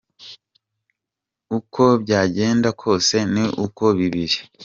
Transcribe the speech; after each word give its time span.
Uko 1.57 1.83
byagenda 2.03 2.69
kose 2.81 3.15
ni 3.33 3.45
uko 3.65 3.83
biri. 3.97 4.27